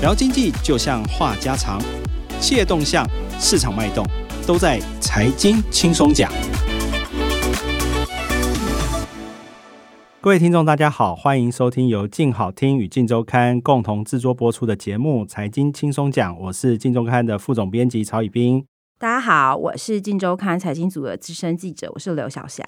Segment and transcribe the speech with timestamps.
[0.00, 1.82] 聊经济就像话家常，
[2.38, 3.04] 企业动向、
[3.40, 4.06] 市场脉动，
[4.46, 6.30] 都在财经轻松讲。
[10.20, 18.64] 各位听众，大家好，欢迎收听由静好听与静周刊共同制作播出的节目《财经轻松讲》，我是静周刊的副总编辑曹以斌。
[19.00, 22.62] 大家好，我是静周刊财经组的资深记者，我是刘晓霞。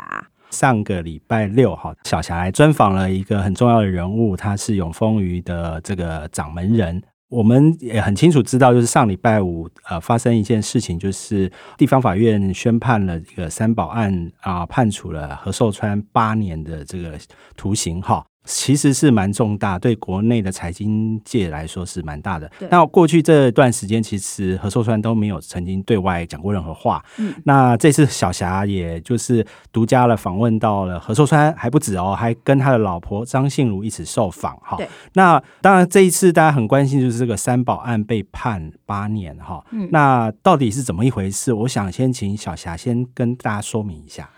[0.51, 7.01] 上个礼拜六，哈，小霞来专访了一个很重要的人物，他是永丰余的这个掌门人。
[7.31, 17.17] 我们也很清楚知道，就是上礼拜五，呃，发生一件事情，就是地方法院宣判了这个三宝案啊，判处了何寿川八年的这个
[17.57, 18.27] 徒刑，哈。
[18.45, 22.51] 其实是蛮重大，对国内的财经界来说是蛮大的。
[22.71, 27.05] 那过去这段时间，其实何寿川都没有曾经对外讲过任何话。
[27.19, 34.57] 嗯，那这次小霞也就是独家了访问到了何寿川，还不止哦，还跟他的老婆张信如一起受访。
[34.63, 34.79] 哈，
[35.13, 39.65] 那当然这一次大家很关心就是这个三宝案被判八年哈。
[39.71, 41.53] 嗯，那到底是怎么一回事？
[41.53, 44.29] 我想先请小霞先跟大家说明一下。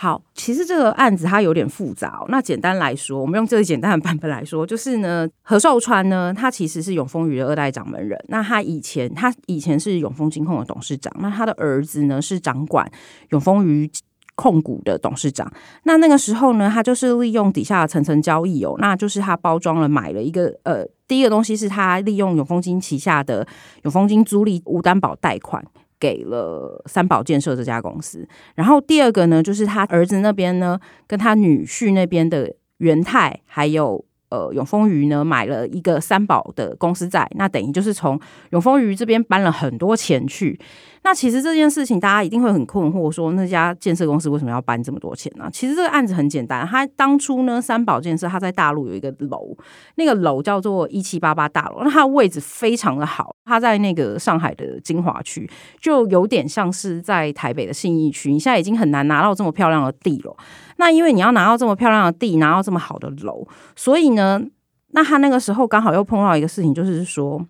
[0.00, 2.24] 好，其实这个案子它有点复杂。
[2.28, 8.16] 那简单来说，我们用最简单的版本来说，就是呢，何寿川呢，他其实是永丰余的二代掌门人。
[8.28, 11.12] 那他以前，他以前是永丰金控的董事长。
[11.18, 12.88] 那他的儿子呢，是掌管
[13.30, 13.90] 永丰余
[14.36, 15.52] 控股的董事长。
[15.82, 23.44] 那那个时候呢，他就是利用底下的层层交易哦，那就是他包装了买了一个呃，第一个东西是他利用永丰金旗下的
[23.82, 25.64] 永丰金租赁无担保贷款。
[26.00, 38.18] 给了三宝建设这家公司，然后第二个呢，就是他儿子那边呢，跟他女婿那边的元泰还有呃永丰余呢，买了一个三宝的公司债，那等于就是从
[38.50, 40.58] 永丰余这边搬了很多钱去。
[41.04, 45.48] 那其实这件事情，大家一定会很困惑，说那家建设公司为什么要搬这么多钱呢？
[45.50, 49.56] 其实这个案子很简单，他当初呢，三宝建设他在大陆有一个楼，
[49.94, 55.48] 那个楼叫做一七八八大楼，那它的位置非常的好，它在那个上海的金华区，
[55.80, 58.30] 就有点像是在台北的信义区。
[58.32, 60.36] 你现在已经很难拿到这么漂亮的地了。
[60.78, 63.46] 那因为你要拿到这么漂亮的地，拿到这么好的楼，
[63.76, 64.42] 所以呢，
[64.88, 67.46] 那他那个时候刚好又碰到一个事情，就是说。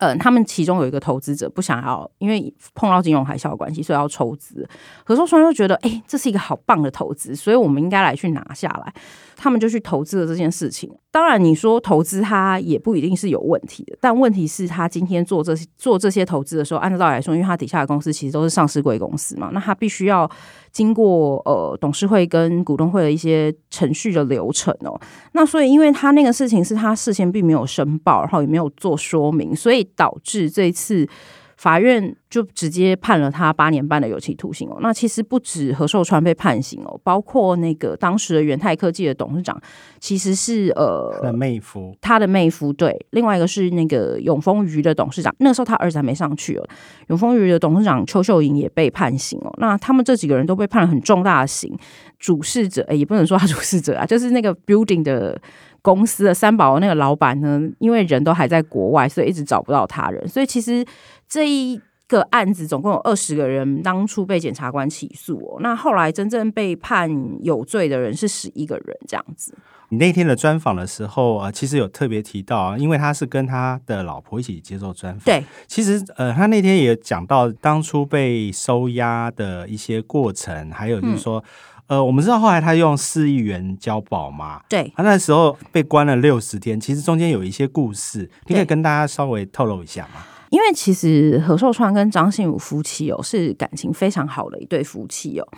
[0.00, 4.64] 嗯，他们其中有一个投资者不想要，因为碰到金融海啸的关系，所以要抽资。
[5.02, 8.94] 何寿川又觉得，哎，这是一个好棒的投资，所以我们应该来去拿下来。
[9.40, 10.90] 他们就去投资了这件事情。
[11.12, 20.28] 当然，你说投资他也不一定是有问题的，但问题是他今天做这些做这些投资的时候，按照道理来说，因为他底下的公司其实都是上市贵公司嘛，那他必须要
[20.72, 25.00] 经过呃董事会跟股东会的一些程序的流程哦。
[25.32, 31.08] 那所以，因为他那个事情是他事先并没有申报，然后也没有做说明，所以导致这次。
[31.58, 34.78] 法院就直接判了他八年半的有期徒刑哦。
[34.80, 39.60] 那其实不止何寿川被判刑哦，包括那个当时的元泰科技的董事长，
[39.98, 42.96] 其实是呃他的妹夫，他的妹夫对。
[43.10, 46.64] 另外一个是那个永丰余的董事长，那时候他儿子还没上去哦。
[47.08, 49.52] 永丰余的董事长邱秀莹也被判刑哦。
[49.58, 51.76] 那他们这几个人都被判了很重大的刑。
[52.20, 55.36] 主事者也不能说他主事者啊，就是那个 building 的。
[55.80, 60.26] 公司的三宝那个老板呢，因为人都还在国外，所以一直找不到他人。
[60.26, 60.84] 所以其实
[61.28, 67.10] 这一个案子总共有二十个人当初被检察官起诉哦，那后来真正被判
[67.42, 69.54] 有罪的人是十一个人这样子。
[69.90, 75.24] 你那天的专访的时候啊，其实有特别提到，因为他是跟他的老婆一起接受专访。
[75.24, 81.42] 对，其实呃，他那天也讲到当初被收押的一些过程，还有就是说。
[81.88, 84.60] 呃，我们知道后来他用四亿元交保嘛？
[84.68, 90.20] 对，他那时候被关了六十天，其实中间有一些故事，你可以跟大家稍微透露一下吗？
[90.50, 95.48] 因为其实何寿川跟张信武夫妻哦，是感情非常好的一对夫妻哦。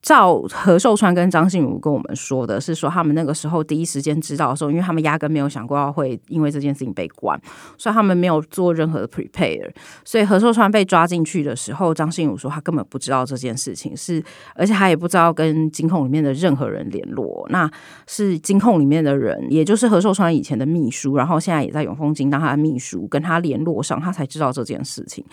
[0.00, 7.38] 照何寿川跟张信武跟我们说的是说，他们那个时候第一时间知道的时候，因为他们压根没有想过要会因为这件事情被关，
[7.76, 9.70] 所以他们没有做任何的 prepare。
[10.04, 14.22] 所以何寿川被抓进去的时候，张信武说他根本不知道这件事情是，
[14.54, 17.46] 而且他也不知道跟金控里面的任何人联络。
[17.50, 17.68] 那
[18.06, 25.24] 是金控里面的人，也就是何寿川以前的秘书，然后现在也在永丰金当他的秘书，跟他联络上，他才知道这件事情。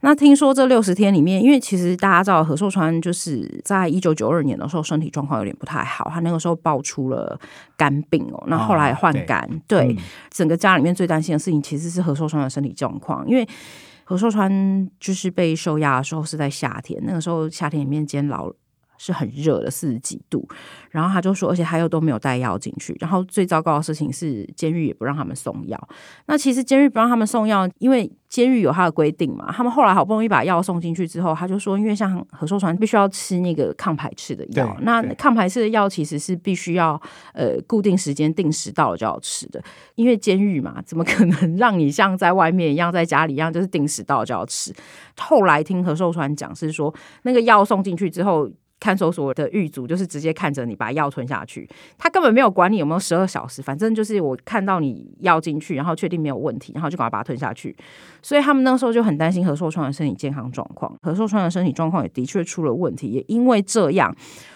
[0.00, 7.38] 那听说这六十天里面，因为其实大家知道何寿川就是在一九九二年的时候身体状况有点不太好，他那个时候爆出了
[7.76, 9.96] 肝病哦，那后来换肝，对
[10.30, 13.48] 整个家里面最担心的事情其实是何寿川的身体状况，因为
[14.04, 18.52] 何寿川就是被收押的时候是在夏天，那个时候夏天里面监牢
[18.98, 20.48] 是很热的，四十几度。
[20.90, 22.96] 然后他就说，而且他又都没有带药进去。
[23.00, 25.88] 然后最糟糕的事情是，监狱也不让他们送药。
[26.26, 29.52] 那其实监狱不让他们送药，因为监狱有他的规定嘛。
[29.52, 37.00] 他们后来好不容易把药送进去之后，他就说，因为像何寿传必须要吃那个抗排斥的药，那抗排斥的药其实是必须要
[37.34, 39.62] 呃固定时间定时到了就要吃的。
[39.96, 44.72] 因为监狱嘛，怎么可能 让你像在外面一样，在家里一样，就是定时到就要吃？
[45.18, 46.94] 后来听何寿传讲是说，
[47.24, 48.50] 那个药送进去之后。
[48.78, 57.74] 看守所的狱卒就是直接看着你把药吞下去，他根本没有管你有没有十二小时，反正就是我看到你药进去，然后确定没有问题，然后就赶快把它吞下去。
[58.22, 64.14] 所以他们那时候就很担心何寿川的身体健康状况，何寿川的身体状况也的确出了问题，也因为这样，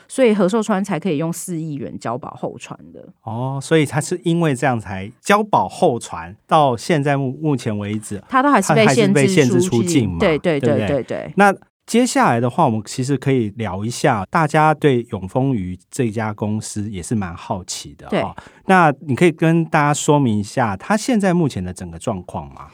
[0.08, 3.08] 所以何寿川才可以用四亿元交保候传的。
[3.22, 10.18] 哦，所以他是因为这样才交保候传，到现在目目前为止，他都还是被限制出境嘛？
[10.18, 11.32] 对对对对对。
[11.36, 11.54] 那
[11.90, 18.32] 接下来的话，我们其实可以聊一下，大家对永丰鱼这家公司也是蛮好奇的哈。
[18.66, 22.68] 那你可以跟大家说明一下，它现在目前的整个状况吗？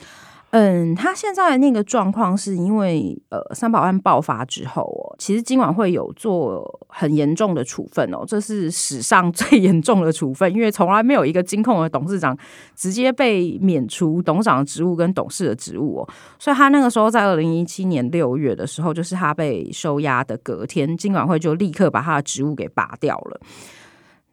[0.59, 12.35] 嗯，他现在那个状况是因为呃三宝案爆发之后哦，其实今晚会有做很严重的处分哦，这是史上 最严重的处分，因为从来没有一个金控的董事长
[12.75, 16.09] 直接被免除董事长的职务跟董事的职务哦，
[16.39, 23.41] 所以他那个时候在二零一七年六月的时候，就是他被收押的隔天，金管会就立刻把他的职务给拔掉了。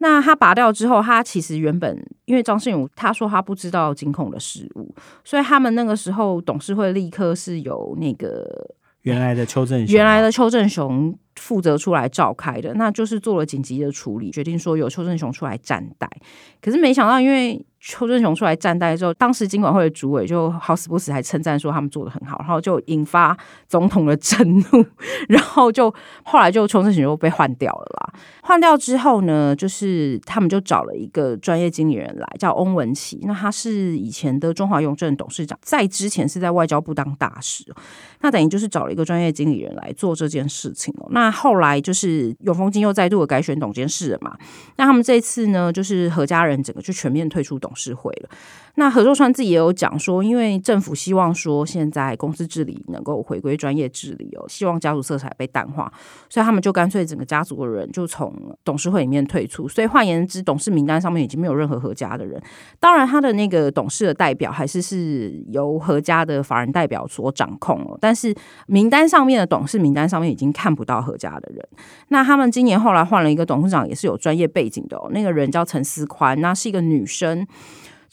[0.04, 8.46] 那他拔掉之后，他其实原本因为张信勇他说他不知道金控的事物，所以他们那个时候董事会立刻是由那个
[9.00, 16.06] 原来的邱正原来的邱正雄负责出来召开的，那就是做了紧急的处理，决定说由邱正雄出来站代。
[16.60, 23.36] 可是没想到，因为邱正雄出来站台之后，当时金管会的主委就好死不死还称赞说他们做的很好，然后就引发
[23.68, 24.64] 总统的震怒，
[25.28, 25.94] 然后就
[26.24, 28.14] 后来就邱正雄又被换掉了啦。
[28.42, 33.20] 换掉之后呢，就是他们就找了一个专业经理人来，叫翁文琪。
[33.24, 37.64] 那他是以前的中华邮政董事长，在之前是在外交部当大使。
[38.20, 41.08] 那等于就是找了一个专业经理人来做这件事情哦。
[41.10, 44.34] 那后来就是永丰金又再度的改选董监事了嘛。
[44.76, 47.70] 那他们这次呢，就是何家人整个就全面退出董。
[47.74, 48.28] 是毁了。
[48.76, 55.92] 那何寿川自己也有讲说，因为政府希望说现在公司治理能够回归专业治理哦，希望家族色彩被淡化，
[56.28, 58.34] 所以他们就干脆整个家族的人就从
[58.64, 59.68] 董事会里面退出。
[59.68, 62.42] 所以换言之，董事名单上面已经没有任何何家的人。
[62.80, 67.96] 当然，他的那个董事的代表还是是由何家的法人代表所掌控哦。
[68.00, 68.34] 但是
[68.66, 71.64] 名单上面的董事名单上面已经看不到何家的人。
[72.08, 75.08] 那他们今年后来换了一个董事长，也是有专业背景的哦。
[75.12, 77.46] 那个人叫陈思宽，那是一个女生。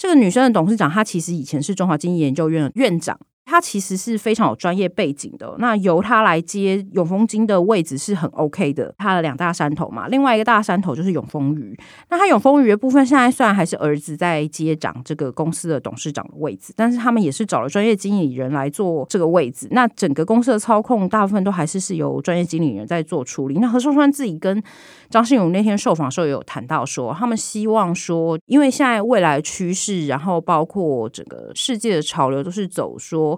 [0.02, 3.20] 这个女生的董事长，她其实以前是中华经济研究院的院长。
[3.52, 8.96] 他其实是非常有专业背景的，那由他来接永丰金的位置是很 OK 的。
[8.98, 11.78] 他的两大山头嘛，另外一个大山头就是永丰鱼。
[12.10, 19.68] 那他永丰鱼的部分，现在虽然还是儿子在接掌这个公司的董事长的位置，但是他们也是找了专业经理人来做这个位置。
[19.72, 23.56] 那整个公司的操控，大部分都还是是由专业经理人在做处理。
[23.60, 24.64] 那何寿川自己跟
[25.10, 33.38] 张信勇那天受访的时候也有谈到说，他们希望说，因为现在未来趋势，然后包括整个世界的潮流，都是走说。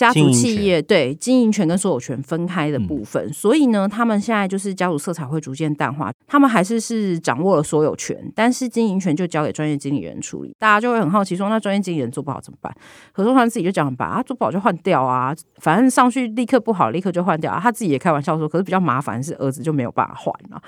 [0.00, 10.56] 家族企业对经营权跟所有权分开的部分，所以呢，他们现在就是家族色彩会逐渐淡化，他们还是是掌握了所有权，但是经营权就交给专业经理人处理。
[10.58, 12.74] 大家就会很好奇说，那专业经理人做不好怎么办？
[13.12, 17.60] 合作团自己就讲吧，啊，做不好就换掉啊，反正上去立刻不好，立刻就换掉啊。
[17.62, 20.62] 他自己也开玩笑说，可是比较麻烦是儿子就没有办法换了。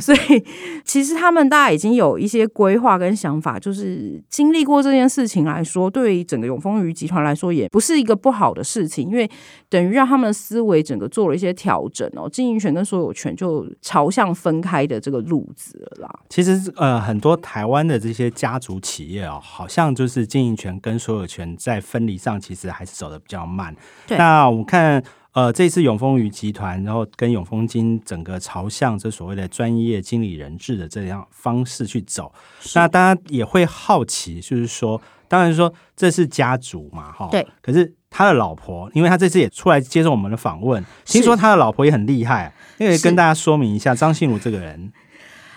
[0.00, 0.44] 所以
[0.84, 7.91] 其实他们大家已经有一些规划跟想法，就是经历过这件事情来说，对于整个永丰鱼集团来说，也不是。
[7.92, 9.30] 是一个不好的事情，因为
[9.68, 16.20] 等于让他们的思维整个做了一些调整哦，经营权跟所有权就朝向分开的这个路子了啦。
[16.28, 23.74] 其实呃，很多台湾的这些家族企业哦，好像就是经营权跟所有权在分离上，其实还是走的比较慢。
[24.08, 32.32] 那我们看呃，这次永丰鱼集团，然后跟永丰金整个朝向这所谓的专业经理人制的这样方式去走，
[32.74, 35.00] 那大家也会好奇，就是说。
[35.32, 37.26] 当然说这是家族嘛，哈。
[37.30, 37.46] 对。
[37.62, 44.92] 可是他的老婆，因为他这次也出来接受我们的访问，听说他的老婆也很厉害，因为跟大家说明一下，张信如这个人。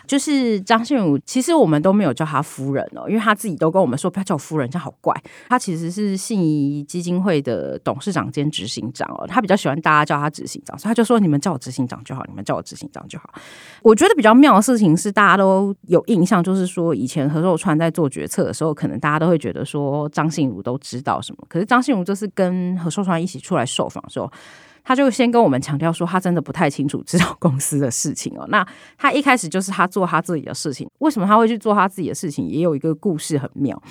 [0.08, 5.14] 就是张信武，其实我们都没有叫他夫人哦，因为他自己都跟我们说不要叫我夫人，这样好怪。
[5.50, 13.30] 他其实是信宜基金会的董事长兼执行长哦，他比较喜欢大家叫他执行长，所以他就说你们叫我执行长就好，你们叫我执行长就好。
[13.82, 24.32] 我觉得比较妙的事情是，大家都有印象，就是说以前何寿川在做决策的时候，可能大家都会觉得说张信如都知道什么，可是张信武这次跟何寿川一起出来受访的时候。
[24.86, 28.46] 他就先跟我们强调说，他真的不太清楚制造公司的事情哦。
[28.50, 28.66] 那
[28.98, 32.48] 他一开始就是他做他自己的事情，为什么他会去做他自己的事情？
[32.48, 33.82] 也有一个故事很妙。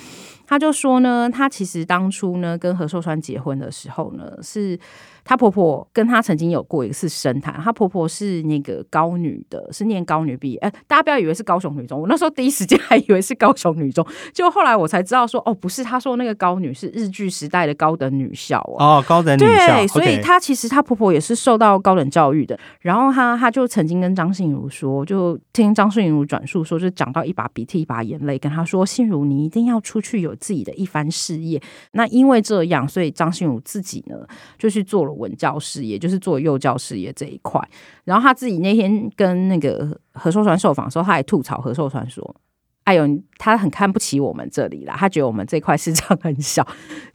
[0.47, 4.79] 他就说呢，他其实当初呢跟何寿川结婚的时候呢，是
[5.25, 7.53] 他婆婆跟她曾经有过一次深谈。
[7.61, 10.57] 她婆婆是那个高女的，是念高女毕业。
[10.59, 19.75] 哎，大家不要以为是高雄女中，我那时候第一时间还以为是高雄女中，就后来我才知道说，哦，不是，她说那个高女是日剧时代的高等女校哦，哦高等女校。
[19.75, 22.57] 对，所以她其实她婆婆也是受到高等教育的。
[22.79, 30.33] 然后她她就曾经跟张信如说，就听张信如转述说，就讲到一把鼻涕一把眼泪，跟她说，信如你一定要出去有。
[30.35, 31.59] 自己的一番事业，
[31.93, 34.17] 那因为这样，所以张信如自己呢
[34.59, 37.61] 就去做了文教事业，就是做幼教事业这一块。
[38.03, 42.35] 然后他自己那天跟那个何寿川受访的时候，他还吐槽何寿川说。
[42.85, 43.03] 哎呦，
[43.39, 46.63] 他很看不起我们这里啦，他觉得我们这块市场很小，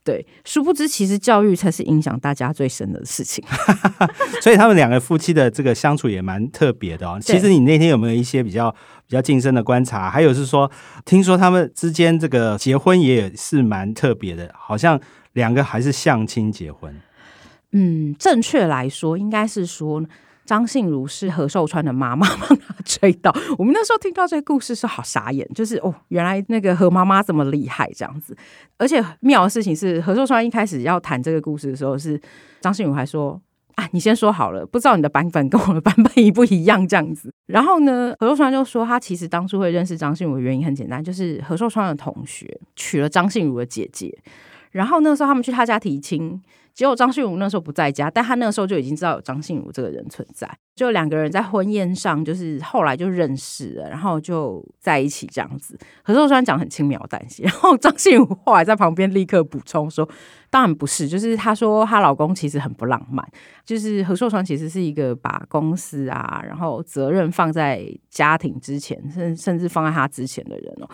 [0.03, 3.45] 对，殊不知其实教育才是影响大家最深的事情。
[4.43, 7.21] 所以他们两个夫妻的这个相处也蛮特别的哦。
[7.23, 8.69] 其实你那天有没有一些比较
[9.07, 10.11] 比较近身的观察？
[10.11, 10.69] 还有是说，
[11.05, 15.01] 听说他们之间这个结婚也是蛮特别的，好像
[15.35, 16.93] 两个还是相亲结婚。
[17.73, 20.05] 嗯，正确来说，应该是说。
[20.47, 28.37] 张信如是何寿川的妈妈 帮他追到，我们那时候听到这个故事是好傻眼，就是哦，原来那个何妈妈这么厉害这样子。
[28.77, 32.21] 而且妙的事情是，何寿川一开始要谈这个故事的时候，是
[32.61, 33.41] 张信如还说
[33.77, 37.33] 啊，你先说好了，不知道你的版本跟我的版本一不一样这样子。
[37.47, 44.19] 然后呢，何寿川就说他其实当初会认识张信如的原因很简单，就是何寿川的同学娶了张信如的姐姐，
[44.73, 46.43] 然后那时候他们去他家提亲。
[46.81, 50.51] 结果张信儒那时候不在家，但他那个时候就已经知道有张信儒这个人存在。
[50.75, 55.79] 就两个人在婚宴上，就是后来就认识了，然后就在一起这样子。
[56.03, 60.09] 何寿川讲很轻描淡写，然后张信儒后来在旁边立刻补充说
[60.49, 63.29] ：“当然不是，就是她说她老公其实很不浪漫，
[63.63, 70.89] 就是何寿川其实是一个把公司啊，然后责任放在家庭之前，甚甚至放在他之前的人哦。”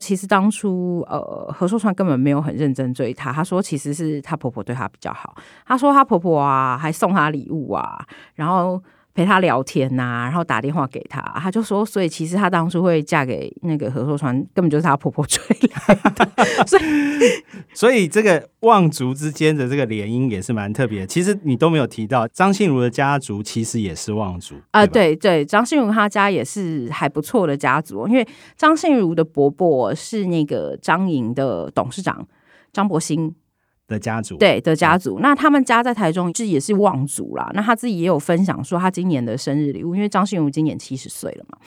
[0.00, 3.32] 其实当初，呃，何寿川根本没有很认真追她。
[3.32, 5.36] 她说，其实是她婆婆对她比较好。
[5.64, 8.04] 她说，她婆婆啊，还送她礼物啊，
[8.34, 8.82] 然后。
[9.12, 15.42] 陪他聊天呐，然后打电话给他，他就说，所以其实她当初会嫁给那个何寿川，根本就是她婆婆追
[15.88, 16.28] 来的。
[16.64, 16.82] 所以，
[17.74, 21.06] 所以这个望族之间的这个联姻也是蛮特别。
[21.06, 24.86] 其实你都没有提到张信如的家族，其实也是望族啊。
[24.86, 28.26] 对对，张信如他家也是还不错的家族，因为
[28.56, 32.26] 张信如的伯伯是那个张营的董事长
[32.72, 33.34] 张伯兴。
[33.90, 37.50] 的家族对的家族，那他们家在台中是也是望族啦。
[37.52, 41.58] 那他自己也有分享说，他今年的生日礼物，因为张信如今年七十岁了嘛。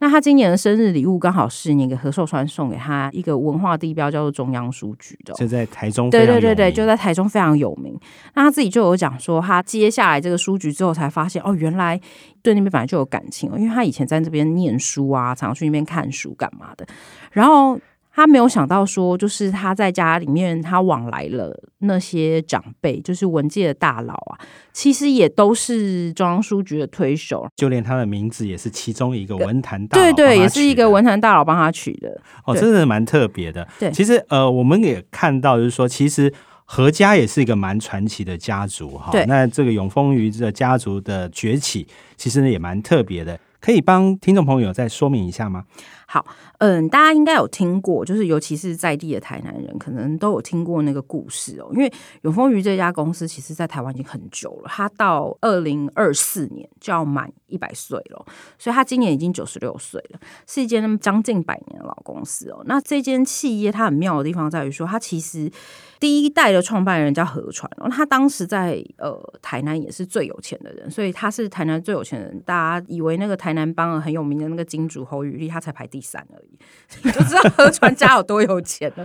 [0.00, 6.10] 那他今年的生日礼物刚好是那个何寿川送给他一个文化地标，叫做中央书局的，就在台中。
[6.10, 7.98] 对对对对，就在台中非常有名。
[8.34, 12.00] 那他自己就有讲说，他接下来这个书局之后，才发现哦，原来
[12.42, 16.86] 对那边本来就有感情哦，因为他以前在这边念书啊，常去那边看书干嘛的，
[17.32, 17.78] 然后。
[18.18, 24.34] 他没有想到说，就是他在家里面，他往来了那些长辈，就是文界的大佬啊，
[24.72, 32.20] 其实也都是中央书局的推手，就连他的名字也是其中一个文坛大佬，对对，也是一个文坛大佬帮他取的。
[32.44, 33.64] 哦，真的蛮特别的。
[33.78, 36.34] 对，其实呃，我们也看到，就是说，其实
[36.64, 39.12] 何家也是一个蛮传奇的家族哈。
[39.28, 45.66] 那这个永丰余的家族的崛起，其实呢也蛮特别的，可以帮听众朋友再说明一下吗？
[46.10, 46.24] 好，
[46.56, 51.68] 嗯，大家应该有听过，就是尤其是在地的台南人，可能都有听过那个故事哦。
[51.74, 58.24] 因为永丰鱼这家公司，其实在台湾已经很久了，它到二零二四年就要满一百岁了，
[58.58, 62.62] 所以它今年已经九十六岁了，是一间将近百年的老公司哦。
[62.64, 65.52] 那这间企业它很妙的地方在于说，它其实
[66.00, 72.40] 第一代的创办人叫何传哦，他当时在呃台南也是最有钱的人，所以他是台南最有钱的人。
[72.46, 75.97] 大家以为那个台南帮很有名的那个金主侯宇立，他才排第。
[75.98, 76.58] 第三而已，
[77.02, 79.04] 你就知道何川家有多有钱了。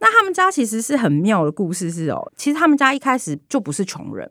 [0.00, 4.30] 那他们家其实是很妙的故事，是哦，其实他们家一开始就不是穷人。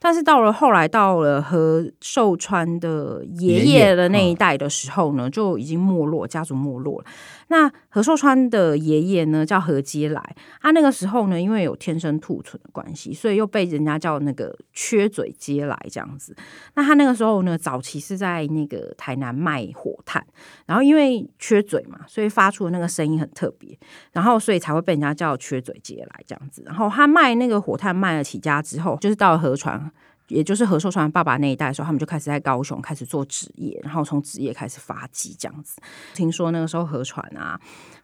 [0.00, 7.06] 但是到了后来，到了和寿川的爷爷的那一代的时候呢，就已经没落，家族没落了。
[7.48, 16.34] 那何寿川的爷爷呢，叫何接来，他那个时候呢，因为有天生兔唇的关系，所以又被人家叫那个缺嘴接来这样子。
[16.74, 20.26] 那他那个时候呢，早期是在那个台南卖火炭，
[20.66, 23.78] 然后因为缺嘴嘛，所以发出的那个声音很特别，
[24.12, 26.62] 然后所以才会被人家叫缺嘴接来这样子。
[26.66, 29.90] 然后他卖那个火炭卖了起家之后，就是到了河川。
[30.28, 35.80] 也就是何寿川爸爸那一代的时候，他们就开始在高雄开始做职业，然后从职业开始发迹这样子。
[36.14, 37.60] 听说那个时候何川啊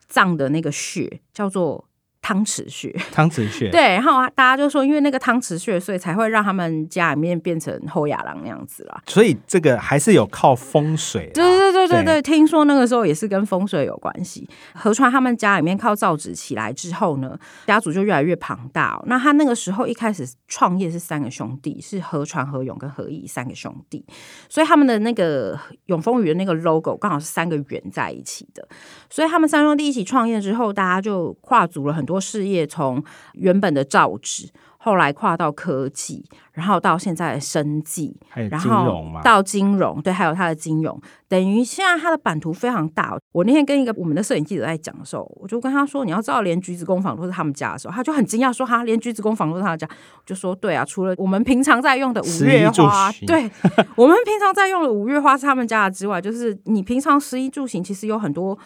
[0.09, 1.88] 葬的那个穴叫做
[2.23, 2.91] 汤匙穴。
[3.12, 9.02] 汤匙穴，对，然后啊，大家就说，因为那个汤匙穴，所以才会让他们家里面变成后亚郎那样子啦。
[9.07, 11.31] 所以这个还是有靠风水。
[11.35, 14.49] 对对对对对对，听说那个时候也是跟风水有关系。
[14.75, 17.37] 河川他们家里面靠造纸起来之后呢，
[17.67, 19.05] 家族就越来越庞大、哦。
[19.07, 24.07] 那他那个时候一开始创业是三个兄弟，是河川、河勇跟河义三个兄弟，
[24.49, 28.67] 所以他们的那个永丰鱼的那个 logo 刚好是三个圆在一起的。
[29.11, 33.02] 所以他们三兄弟一起创业之后，大家就跨足了很多事业，从
[33.35, 43.16] 原本的造纸，后来跨到科技，然后到现在的生技，还有然后到金融，对，还有它的金融，等于现在它的版图非常大。
[43.31, 49.88] 我那天跟一个我们的摄影记者在讲的时候，我就跟他说：“你要知道，连橘子工坊都是他们家的时候，他就很惊讶说：‘哈，连橘子工坊都是他们家。’
[50.26, 53.50] 就说：‘对啊，除了我们平常在用的五月花，对
[53.97, 58.59] 我们平常在用的五月花是他们家的之外，就是你平常食衣住行其实有很多。”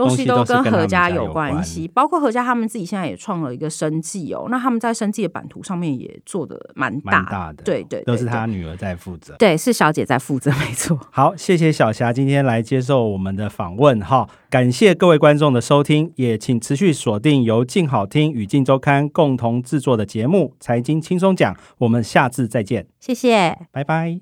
[0.00, 4.46] 东西都跟何家有关系，包括何家他们自己现在也创了一个生计哦。
[4.50, 9.34] 那他们在生计的版图上面也做的蛮大的，对对，都是他女儿在负责。
[9.38, 10.98] 对，是小姐在负责， 没错。
[11.10, 23.58] 好，谢谢小霞今天来接受我们的访问哈，感谢各位观众的收听，也请持续锁定由静好听与静周刊共同制作的节目《财经轻松讲》，我们下次再见，谢谢。
[23.70, 24.20] 拜拜。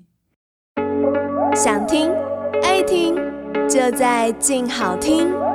[1.55, 2.11] 想听
[2.63, 3.15] 爱听，
[3.67, 5.48] 就在静好听。